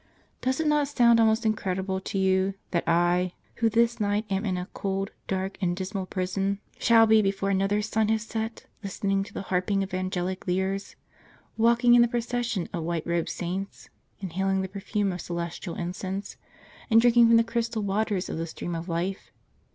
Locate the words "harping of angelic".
9.43-10.47